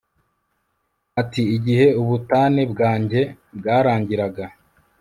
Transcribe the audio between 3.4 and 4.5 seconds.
bwarangiraga